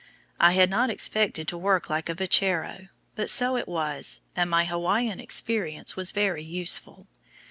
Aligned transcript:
I 0.39 0.53
had 0.53 0.71
not 0.71 0.89
expected 0.89 1.47
to 1.49 1.59
work 1.59 1.87
like 1.87 2.09
a 2.09 2.15
vachero, 2.15 2.89
but 3.15 3.29
so 3.29 3.55
it 3.55 3.67
was, 3.67 4.21
and 4.35 4.49
my 4.49 4.65
Hawaiian 4.65 5.19
experience 5.19 5.95
was 5.95 6.09
very 6.11 6.43
useful. 6.43 7.07